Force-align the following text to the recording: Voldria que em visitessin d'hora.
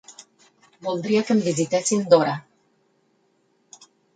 Voldria 0.87 1.21
que 1.27 1.35
em 1.35 1.43
visitessin 1.49 2.03
d'hora. 2.15 2.33